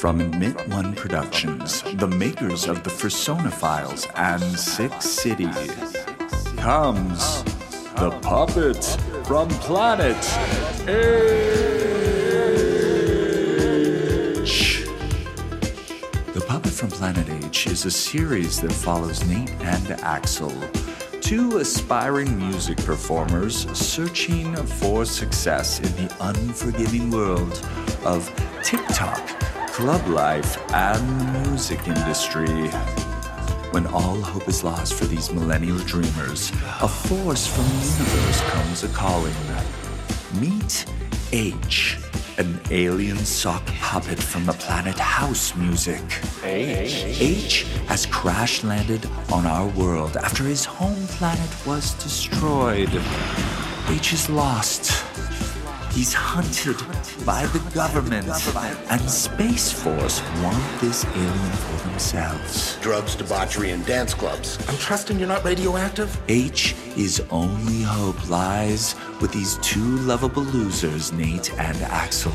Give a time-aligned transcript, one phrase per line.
[0.00, 5.48] From Admit One Productions, the makers of the Persona Files and Six City,
[6.56, 7.42] comes
[7.96, 8.84] the puppet
[9.24, 10.16] from Planet
[10.88, 10.94] H.
[16.32, 20.52] The Puppet from Planet H is a series that follows Nate and Axel,
[21.20, 27.66] two aspiring music performers searching for success in the unforgiving world
[28.04, 28.30] of
[28.62, 29.18] TikTok,
[29.78, 32.66] club life, and the music industry.
[33.70, 36.50] When all hope is lost for these millennial dreamers,
[36.82, 39.36] a force from the universe comes a calling.
[40.40, 40.84] Meet
[41.30, 41.96] H,
[42.38, 46.02] an alien sock puppet from the planet House Music.
[46.42, 47.04] H?
[47.20, 52.90] H has crash landed on our world after his home planet was destroyed.
[53.88, 55.04] H is lost.
[55.92, 56.80] He's hunted
[57.24, 58.28] by the government,
[58.90, 62.78] and Space Force want this alien for themselves.
[62.80, 64.58] Drugs, debauchery, and dance clubs.
[64.68, 66.16] I'm trusting you're not radioactive?
[66.28, 72.32] H is only hope lies with these two lovable losers, Nate and Axel,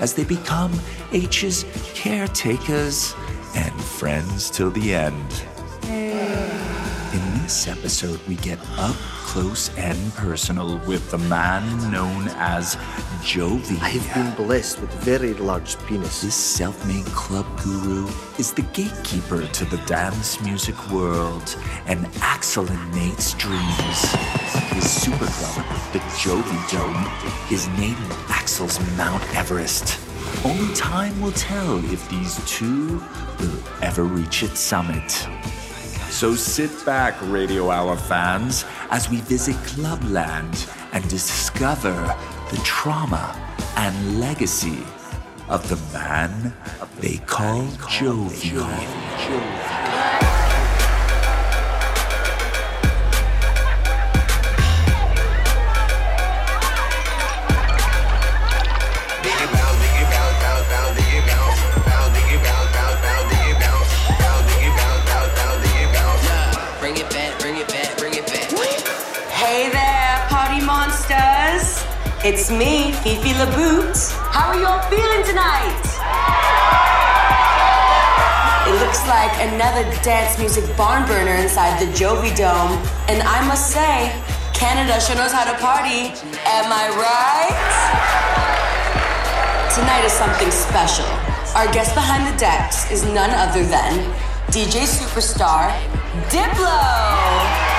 [0.00, 0.72] as they become
[1.12, 3.14] H's caretakers
[3.54, 5.44] and friends till the end.
[5.84, 8.96] In this episode, we get up
[9.32, 12.76] close and personal with the man known as
[13.22, 13.80] Jovi.
[13.80, 16.20] I have been blessed with a very large penis.
[16.20, 22.70] This self made club guru is the gatekeeper to the dance music world and Axel
[22.70, 24.00] and Nate's dreams.
[24.74, 27.10] His super club, the Jovi Dome,
[27.50, 27.96] is named
[28.28, 29.98] Axel's Mount Everest.
[30.44, 33.02] Only time will tell if these two
[33.40, 35.26] will ever reach its summit.
[36.12, 42.14] So sit back, Radio Hour fans, as we visit Clubland and discover
[42.50, 43.34] the trauma
[43.78, 44.84] and legacy
[45.48, 46.52] of the man
[47.00, 49.71] they call Jovi.
[72.24, 73.98] It's me, Fifi LaBoot.
[74.30, 75.74] How are you all feeling tonight?
[78.62, 82.78] It looks like another dance music barn burner inside the Jovi Dome.
[83.10, 84.14] And I must say,
[84.54, 86.14] Canada sure knows how to party.
[86.46, 87.58] Am I right?
[89.74, 91.10] Tonight is something special.
[91.56, 93.98] Our guest behind the decks is none other than
[94.54, 95.74] DJ superstar
[96.30, 97.71] Diplo.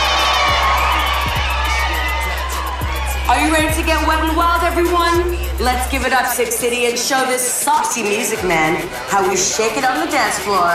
[3.25, 5.31] Are you ready to get wet and wild, everyone?
[5.57, 8.75] Let's give it up, Six City, and show this saucy music man
[9.07, 10.73] how we shake it on the dance floor.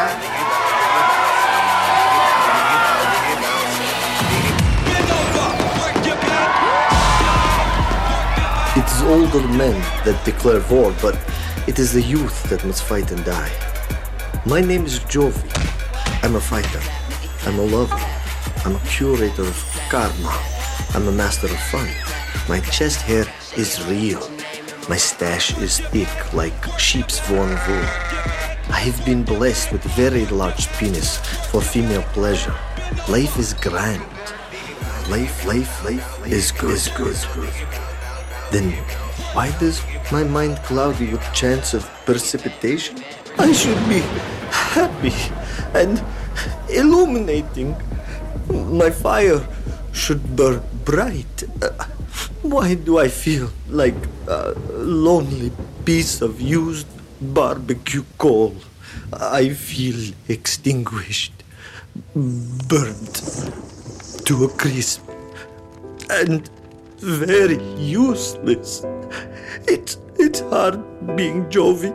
[8.78, 11.20] It is older men that declare war, but
[11.68, 13.52] it is the youth that must fight and die.
[14.46, 15.44] My name is Jovi.
[16.24, 16.80] I'm a fighter.
[17.46, 18.00] I'm a lover.
[18.64, 20.32] I'm a curator of karma.
[20.94, 22.17] I'm a master of fun.
[22.48, 23.26] My chest hair
[23.58, 24.26] is real.
[24.88, 27.88] My stash is thick like sheep's worn wool.
[28.72, 31.18] I have been blessed with very large penis
[31.50, 32.54] for female pleasure.
[33.06, 34.00] Life is grand.
[35.10, 36.70] Life, life, life is good.
[36.70, 37.08] Is good.
[37.08, 37.52] Is good.
[38.50, 38.72] Then
[39.36, 43.04] why does my mind cloudy with chance of precipitation?
[43.36, 44.00] I should be
[44.72, 45.12] happy
[45.74, 46.02] and
[46.70, 47.76] illuminating.
[48.48, 49.46] My fire
[49.92, 51.44] should burn bright.
[51.60, 51.84] Uh,
[52.50, 55.52] why do I feel like a lonely
[55.84, 56.86] piece of used
[57.20, 58.54] barbecue coal?
[59.12, 61.32] I feel extinguished,
[62.14, 63.14] burnt
[64.24, 65.02] to a crisp,
[66.10, 66.48] and
[66.98, 68.84] very useless.
[69.66, 70.80] It's it's hard
[71.16, 71.92] being Jovi.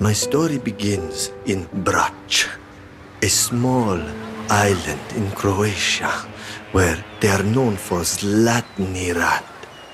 [0.00, 2.48] My story begins in Brač,
[3.22, 4.00] a small
[4.52, 6.12] island in Croatia
[6.72, 9.44] where they are known for Zlatni Rat,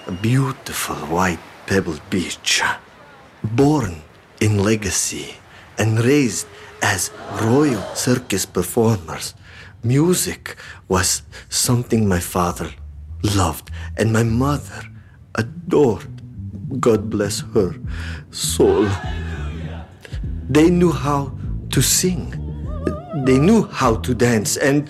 [0.09, 2.63] a beautiful white pebbled beach.
[3.45, 4.03] Born
[4.41, 5.37] in legacy
[5.79, 6.49] and raised
[6.83, 7.13] as
[7.43, 9.35] royal circus performers,
[9.85, 10.57] music
[10.89, 12.71] was something my father
[13.23, 14.83] loved and my mother
[15.37, 16.11] adored.
[16.81, 17.77] God bless her
[18.31, 18.89] soul.
[20.51, 21.33] They knew how
[21.71, 22.48] to sing.
[23.25, 24.89] They knew how to dance and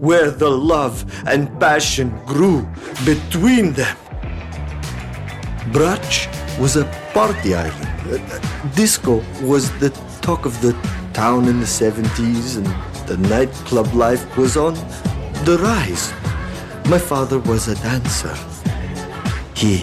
[0.00, 2.66] where the love and passion grew
[3.04, 3.96] between them.
[5.72, 6.28] Brač
[6.58, 7.88] was a party island.
[8.10, 8.18] Uh,
[8.74, 9.90] disco was the
[10.22, 10.72] talk of the
[11.12, 12.66] town in the 70s, and
[13.08, 14.74] the nightclub life was on
[15.44, 16.12] the rise.
[16.88, 18.36] My father was a dancer.
[19.54, 19.78] He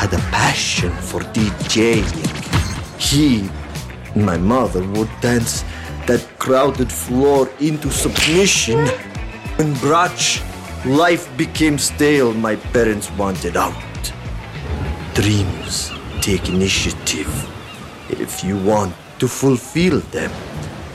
[0.00, 2.10] had a passion for DJing.
[2.98, 3.48] He,
[4.14, 5.64] and my mother, would dance
[6.10, 8.78] that crowded floor into submission.
[9.56, 10.42] When Brač
[10.84, 14.02] life became stale, my parents wanted out.
[15.14, 17.30] Dreams take initiative
[18.10, 20.32] if you want to fulfill them.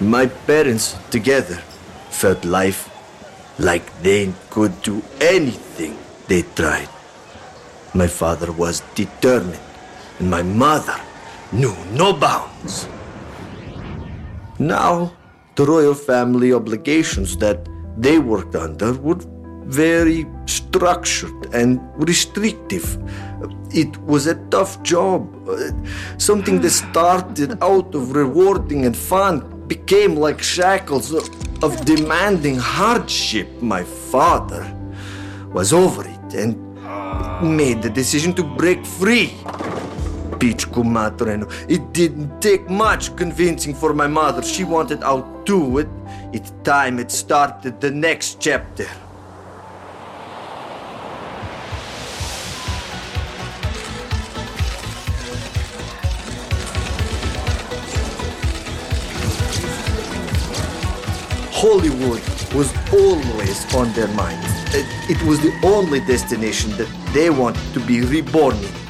[0.02, 1.64] My parents together
[2.10, 2.92] felt life
[3.58, 5.96] like they could do anything
[6.28, 6.90] they tried.
[7.94, 9.64] My father was determined,
[10.20, 11.00] and my mother
[11.54, 12.90] knew no bounds.
[14.60, 15.14] Now,
[15.56, 17.68] the royal family obligations that
[17.98, 19.20] they worked under were
[19.66, 22.98] very structured and restrictive.
[23.72, 25.50] It was a tough job.
[25.50, 25.72] Uh,
[26.18, 31.30] Something that started out of rewarding and fun became like shackles of,
[31.64, 33.62] of demanding hardship.
[33.62, 34.64] My father
[35.52, 36.56] was over it and
[37.42, 39.34] made the decision to break free.
[40.40, 41.48] Pichku Matreno.
[41.70, 44.42] It didn't take much convincing for my mother.
[44.42, 45.80] She wanted out too.
[45.80, 45.90] It,
[46.34, 48.88] it's time it started the next chapter.
[61.52, 62.22] Hollywood
[62.54, 64.46] was always on their minds.
[65.10, 68.85] It was the only destination that they wanted to be reborn in.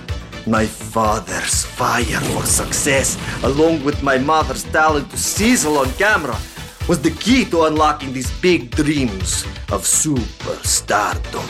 [0.48, 6.38] My father's fire for success, along with my mother's talent to sizzle on camera,
[6.88, 11.48] was the key to unlocking these big dreams of superstardom.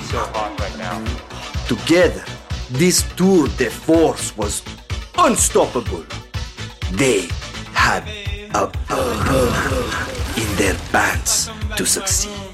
[1.67, 2.23] Together,
[2.71, 4.63] this tour de force was
[5.17, 6.05] unstoppable.
[6.93, 7.27] They
[7.73, 8.07] had
[8.53, 8.71] a
[10.37, 12.44] in their pants to succeed.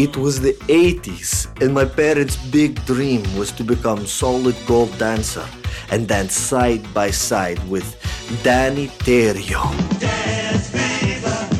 [0.00, 1.30] It was the 80s,
[1.60, 5.46] and my parents' big dream was to become solid gold dancer
[5.90, 7.84] and dance side by side with
[8.42, 9.60] Danny Terrio.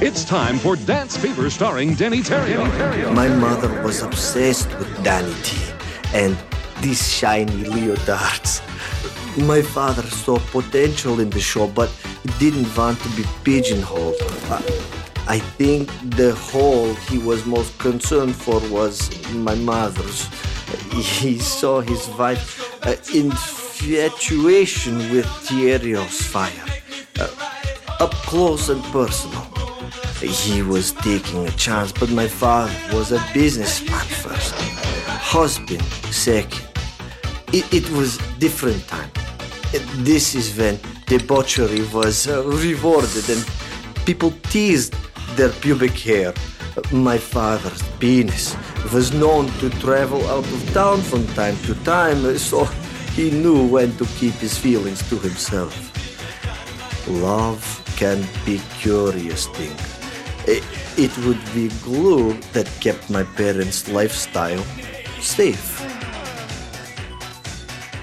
[0.00, 2.64] It's time for Dance Fever starring Danny Terrio.
[3.14, 5.58] My mother was obsessed with Danny T
[6.14, 6.34] and
[6.80, 8.62] these shiny leotards.
[9.36, 11.92] My father saw potential in the show, but
[12.38, 14.16] didn't want to be pigeonholed.
[15.30, 18.94] I- think the hole he was most concerned for was
[19.32, 20.26] my mother's.
[20.92, 22.44] He saw his wife
[22.86, 26.66] uh, infatuation with Thierry's fire,
[27.20, 27.28] uh,
[28.04, 29.44] up close and personal.
[30.20, 34.54] He was taking a chance, but my father was a businessman first,
[35.36, 36.66] husband second.
[37.52, 39.10] It, it was different time.
[40.08, 43.42] This is when debauchery was uh, rewarded and
[44.04, 44.94] people teased
[45.36, 46.32] their pubic hair.
[46.92, 48.56] My father's penis
[48.92, 52.64] was known to travel out of town from time to time, so
[53.14, 55.74] he knew when to keep his feelings to himself.
[57.08, 57.62] Love
[57.96, 59.76] can be curious thing.
[60.46, 60.64] It,
[60.96, 64.64] it would be glue that kept my parents' lifestyle
[65.20, 65.80] safe.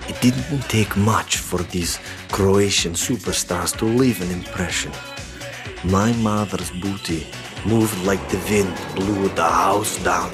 [0.07, 2.00] It didn't take much for these
[2.31, 4.91] Croatian superstars to leave an impression.
[5.84, 7.27] My mother's booty
[7.63, 10.31] moved like the wind blew the house down.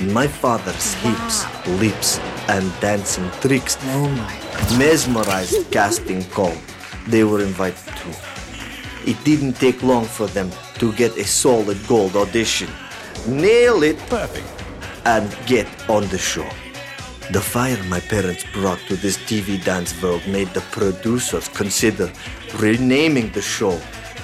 [0.00, 1.46] My father's hips,
[1.80, 4.10] lips, and dancing tricks oh
[4.76, 6.56] mesmerized casting call.
[7.06, 8.08] They were invited to.
[9.08, 10.50] It didn't take long for them
[10.80, 12.68] to get a solid gold audition,
[13.28, 14.48] nail it, perfect,
[15.04, 16.48] and get on the show.
[17.30, 22.10] The fire my parents brought to this TV dance world made the producers consider
[22.58, 23.78] renaming the show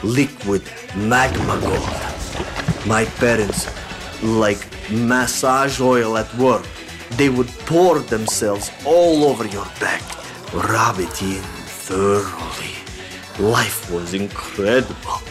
[0.04, 0.62] Liquid
[0.96, 2.86] Magma Gold.
[2.86, 3.66] My parents,
[4.22, 4.58] like
[4.90, 6.66] massage oil at work,
[7.12, 10.02] they would pour themselves all over your back,
[10.52, 11.42] rub it in
[11.88, 12.74] thoroughly.
[13.38, 15.22] Life was incredible.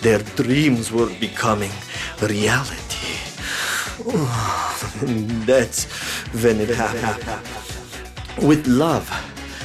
[0.00, 1.70] Their dreams were becoming
[2.22, 3.18] reality.
[5.46, 5.84] That's
[6.42, 7.22] when it happened.
[8.48, 9.08] With love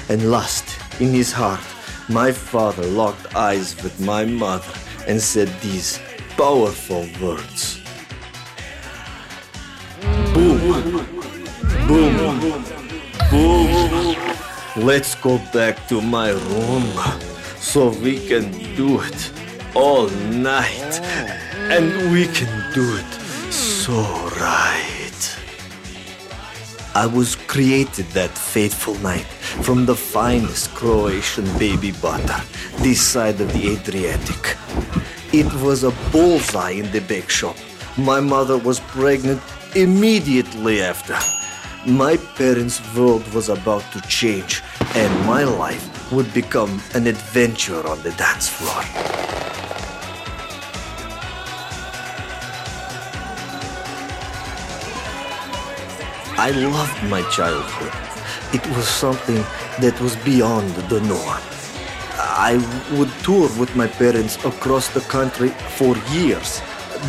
[0.09, 1.61] and lust in his heart,
[2.09, 4.71] my father locked eyes with my mother
[5.07, 5.99] and said these
[6.37, 7.81] powerful words.
[10.33, 11.05] Boom,
[11.87, 12.63] boom,
[13.29, 14.15] boom.
[14.77, 16.83] Let's go back to my room
[17.57, 19.31] so we can do it
[19.75, 21.01] all night.
[21.69, 23.13] And we can do it
[23.51, 24.01] so
[24.39, 25.37] right.
[26.95, 29.27] I was created that fateful night
[29.63, 32.41] from the finest Croatian baby butter
[32.79, 34.57] this side of the Adriatic.
[35.33, 37.55] It was a bullseye in the bake shop.
[37.97, 39.41] My mother was pregnant
[39.75, 41.17] immediately after.
[41.85, 44.61] My parents' world was about to change,
[44.95, 48.83] and my life would become an adventure on the dance floor.
[56.39, 58.06] I loved my childhood.
[58.53, 59.43] It was something
[59.81, 61.41] that was beyond the norm.
[62.19, 62.55] I
[62.97, 66.61] would tour with my parents across the country for years.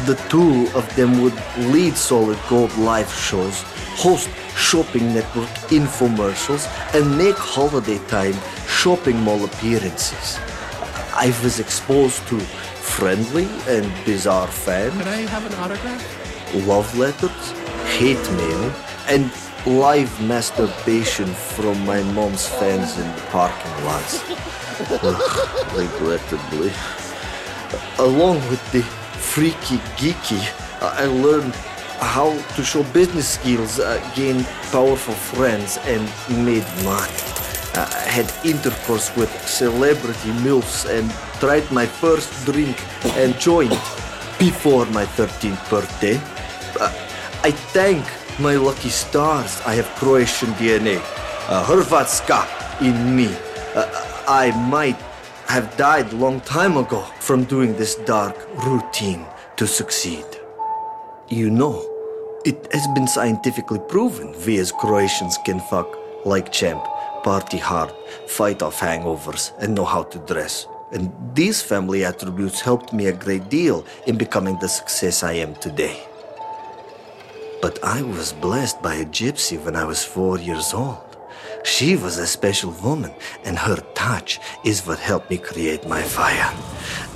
[0.06, 1.38] The two of them would
[1.72, 3.62] lead Solid Gold live shows,
[3.96, 8.34] host shopping network infomercials, and make holiday time
[8.66, 10.38] shopping mall appearances.
[11.14, 16.02] I was exposed to friendly and bizarre fans Can I have an autograph?
[16.66, 17.52] love letters,
[17.96, 18.72] hate mail,
[19.08, 19.30] and
[19.68, 24.22] live masturbation from my mom's fans in the parking lots.
[25.76, 26.72] Regrettably.
[27.98, 30.40] Along with the freaky geeky,
[30.80, 31.54] I learned
[32.00, 36.02] how to show business skills, uh, gained powerful friends, and
[36.46, 37.12] made money.
[37.74, 41.10] Uh, I had intercourse with celebrity MILFs and
[41.40, 42.76] tried my first drink
[43.18, 43.76] and joint
[44.38, 46.16] before my 13th birthday.
[46.80, 46.92] Uh,
[47.42, 48.04] I thank
[48.40, 50.98] my lucky stars I have Croatian DNA,
[51.48, 52.46] uh, Hrvatska
[52.80, 53.34] in me.
[53.74, 53.86] Uh,
[54.28, 54.96] I might
[55.48, 59.26] have died long time ago from doing this dark routine
[59.56, 60.24] to succeed.
[61.28, 61.84] You know,
[62.44, 65.88] it has been scientifically proven we as Croatians can fuck
[66.24, 66.84] like champ,
[67.24, 67.92] party hard,
[68.28, 70.68] fight off hangovers, and know how to dress.
[70.92, 75.54] And these family attributes helped me a great deal in becoming the success I am
[75.56, 76.07] today.
[77.60, 81.16] But I was blessed by a gypsy when I was four years old.
[81.64, 83.12] She was a special woman,
[83.44, 86.52] and her touch is what helped me create my fire.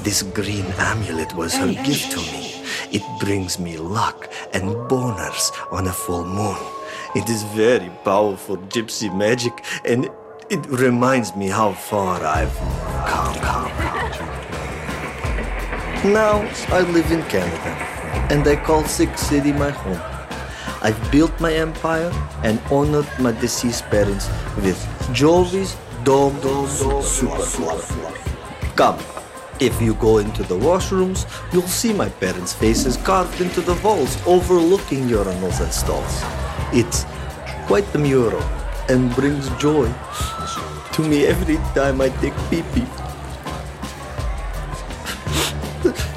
[0.02, 2.60] This green amulet was her gift to me.
[2.90, 6.58] It brings me luck and boners on a full moon.
[7.14, 10.10] It is very powerful gypsy magic, and
[10.50, 12.56] it reminds me how far I've
[13.06, 13.32] come.
[16.12, 17.72] Now I live in Canada,
[18.28, 20.11] and I call Sick City my home.
[20.82, 22.10] I've built my empire
[22.42, 24.76] and honored my deceased parents with
[25.14, 26.36] Jovi's Dome
[26.68, 27.78] Super
[28.74, 28.98] Come,
[29.60, 34.20] if you go into the washrooms, you'll see my parents' faces carved into the walls
[34.26, 36.22] overlooking urinals and stalls.
[36.72, 37.04] It's
[37.68, 38.42] quite the mural
[38.88, 39.86] and brings joy
[40.94, 42.86] to me every time I take pee pee.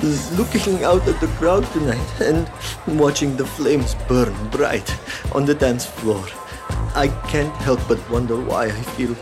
[0.35, 2.49] Looking out at the crowd tonight and
[2.87, 4.95] watching the flames burn bright
[5.33, 6.23] on the dance floor,
[6.95, 9.15] I can't help but wonder why I feel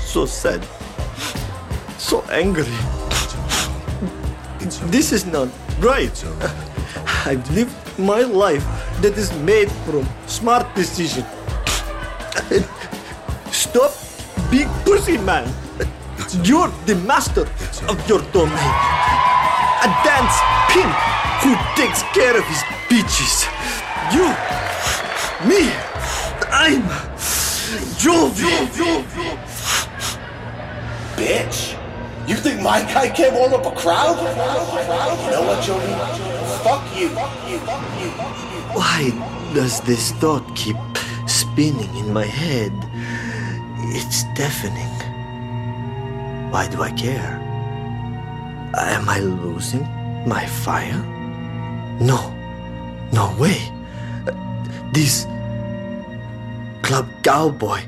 [0.00, 0.64] so sad,
[1.98, 2.76] so angry.
[4.90, 5.48] This is not
[5.80, 6.24] right.
[7.24, 8.64] I've lived my life
[9.00, 11.24] that is made from smart decision.
[13.50, 13.92] Stop
[14.50, 15.52] being pussy man.
[16.42, 17.48] You're the master
[17.88, 18.74] of your domain.
[19.82, 20.36] A dance
[20.70, 21.15] pimp
[21.46, 22.58] who takes care of his
[22.90, 23.46] bitches.
[24.10, 24.26] You,
[25.46, 25.70] me,
[26.50, 26.82] I'm
[28.02, 28.50] Jovi.
[31.14, 31.78] Bitch!
[32.26, 34.18] You think my guy can't warm up a crowd?
[34.18, 35.86] You know what, Joey?
[36.64, 37.10] Fuck you.
[38.74, 39.12] Why
[39.54, 40.76] does this thought keep
[41.28, 42.72] spinning in my head?
[43.94, 44.94] It's deafening.
[46.50, 47.38] Why do I care?
[48.74, 49.86] Am I losing
[50.26, 51.15] my fire?
[52.00, 52.32] No,
[53.12, 53.56] no way.
[54.92, 55.24] This
[56.82, 57.80] club cowboy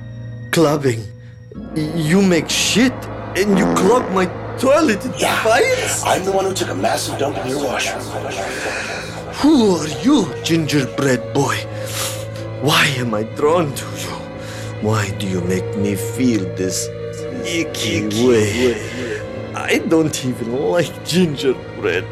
[0.51, 1.05] clubbing.
[1.75, 2.93] You make shit
[3.37, 4.27] and you clog my
[4.59, 5.37] toilet in Yeah.
[5.43, 6.03] defiance?
[6.05, 8.03] I'm the one who took a massive dump in your washroom.
[9.43, 11.57] Who are you, gingerbread boy?
[12.63, 14.15] Why am I drawn to you?
[14.81, 16.89] Why do you make me feel this
[17.45, 18.75] icky way?
[19.55, 22.07] I don't even like gingerbread.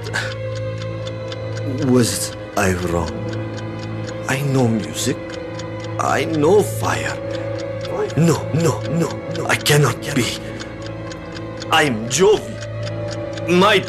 [1.90, 3.12] Was I wrong?
[4.28, 5.16] I know music.
[5.98, 7.16] I know fire.
[8.16, 10.38] No, no, no, no, I cannot be.
[11.70, 12.54] I'm Jovi.
[13.48, 13.80] My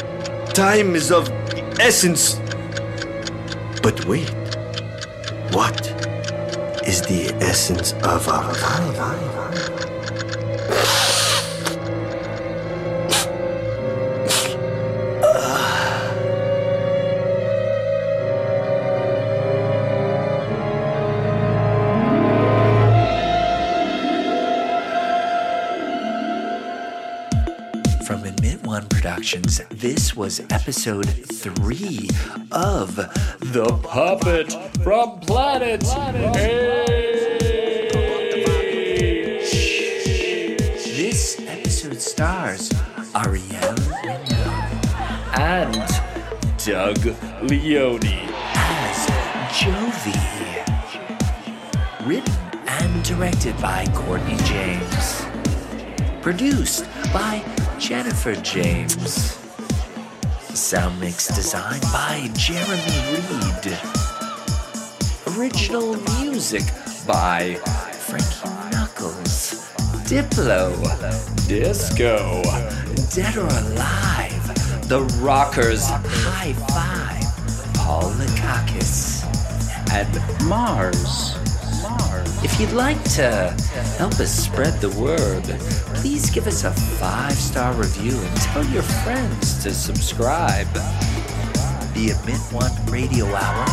[0.52, 1.28] time is of
[1.78, 2.40] essence
[3.82, 4.28] but wait,
[5.52, 5.80] what
[6.86, 9.77] is the essence of our time?
[29.18, 29.60] Productions.
[29.70, 32.08] This was episode three
[32.52, 34.52] of The Puppet
[34.84, 35.80] from Planet.
[40.94, 42.72] This episode stars
[43.16, 43.74] Ariel
[45.36, 45.74] and
[46.64, 47.04] Doug
[47.42, 48.06] Leone
[48.54, 49.08] as
[49.50, 50.14] Jovi.
[52.06, 52.34] Written
[52.68, 55.24] and directed by Courtney James.
[56.22, 57.42] Produced by
[57.78, 59.38] Jennifer James.
[60.52, 62.82] Sound mix designed by Jeremy
[63.30, 63.78] Reed.
[65.38, 66.64] Original music
[67.06, 67.54] by
[67.94, 69.72] Frankie Knuckles.
[70.08, 70.74] Diplo.
[71.46, 72.42] Disco.
[73.14, 74.88] Dead or Alive.
[74.88, 77.74] The Rockers High Five.
[77.74, 79.22] Paul Nikakis.
[79.92, 81.37] And Mars.
[82.40, 83.54] If you'd like to
[83.98, 85.42] help us spread the word,
[85.96, 90.72] please give us a five star review and tell your friends to subscribe.
[91.94, 93.64] The Admit One Radio Hour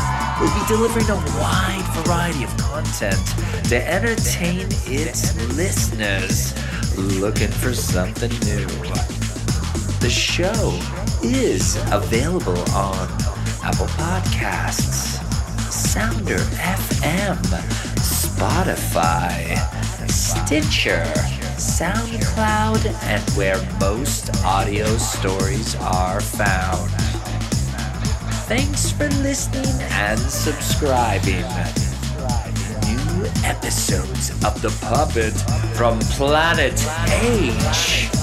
[0.41, 3.21] will be delivering a wide variety of content
[3.69, 6.55] to entertain its listeners
[6.97, 8.65] looking for something new.
[9.99, 10.79] The show
[11.23, 13.07] is available on
[13.63, 15.21] Apple Podcasts,
[15.71, 17.94] Sounder FM,
[18.35, 19.55] Spotify,
[20.09, 21.05] Stitcher,
[21.55, 26.91] SoundCloud, and where most audio stories are found.
[28.49, 31.45] Thanks for listening and subscribing.
[32.83, 35.33] New episodes of The Puppet
[35.77, 36.73] from Planet
[37.23, 38.14] H